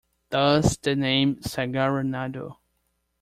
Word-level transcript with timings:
Thus 0.31 0.77
the 0.77 0.95
name 0.95 1.35
Sagara 1.41 2.03
Nadu. 2.03 2.55